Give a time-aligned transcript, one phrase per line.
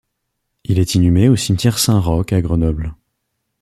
[0.63, 2.95] Il est inhumé au Cimetière Saint-Roch à Grenoble.